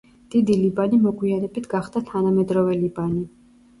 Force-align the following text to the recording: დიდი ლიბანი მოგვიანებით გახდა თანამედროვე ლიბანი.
დიდი 0.35 0.53
ლიბანი 0.61 0.97
მოგვიანებით 1.03 1.69
გახდა 1.75 2.03
თანამედროვე 2.13 2.81
ლიბანი. 2.85 3.23